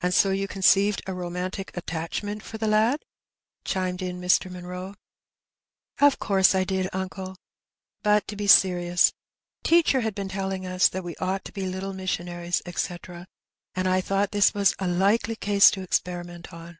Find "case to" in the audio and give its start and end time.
15.34-15.82